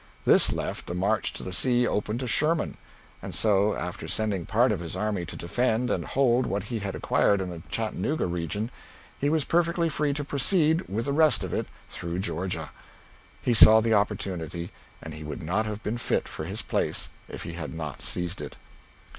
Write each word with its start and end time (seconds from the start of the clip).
This 0.25 0.51
left 0.51 0.87
the 0.87 0.95
march 0.95 1.31
to 1.33 1.43
the 1.43 1.53
sea 1.53 1.85
open 1.87 2.17
to 2.17 2.27
Sherman, 2.27 2.75
and 3.21 3.35
so 3.35 3.75
after 3.75 4.07
sending 4.07 4.47
part 4.47 4.71
of 4.71 4.79
his 4.79 4.95
army 4.95 5.27
to 5.27 5.35
defend 5.35 5.91
and 5.91 6.03
hold 6.05 6.47
what 6.47 6.63
he 6.63 6.79
had 6.79 6.95
acquired 6.95 7.39
in 7.39 7.51
the 7.51 7.61
Chattanooga 7.69 8.25
region, 8.25 8.71
he 9.19 9.29
was 9.29 9.45
perfectly 9.45 9.89
free 9.89 10.11
to 10.13 10.23
proceed, 10.23 10.89
with 10.89 11.05
the 11.05 11.13
rest 11.13 11.43
of 11.43 11.53
it, 11.53 11.67
through 11.87 12.17
Georgia. 12.17 12.71
He 13.43 13.53
saw 13.53 13.79
the 13.79 13.93
opportunity, 13.93 14.71
and 15.03 15.13
he 15.13 15.23
would 15.23 15.43
not 15.43 15.67
have 15.67 15.83
been 15.83 15.99
fit 15.99 16.27
for 16.27 16.45
his 16.45 16.63
place 16.63 17.09
if 17.29 17.43
he 17.43 17.53
had 17.53 17.71
not 17.71 18.01
seized 18.01 18.41
it. 18.41 18.57